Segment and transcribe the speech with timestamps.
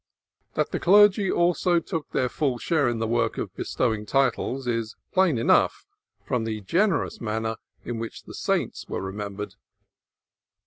[0.55, 4.95] That the clergy also took their full share in the work of bestowing titles is
[5.13, 5.85] plain enough
[6.25, 9.53] from the generous manner in which the saints were remembered.